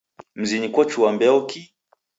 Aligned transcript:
Mzinyi 0.39 0.69
kochua 0.75 1.09
mbeo 1.15 1.39
kii 1.49 1.65